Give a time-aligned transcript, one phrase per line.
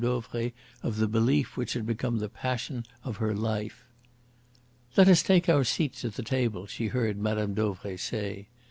[0.01, 0.51] Dauvray
[0.81, 3.85] of the belief which had become the passion of her life.
[4.97, 7.53] "Let us take our seats at the table," she heard Mme.
[7.53, 8.47] Dauvray say.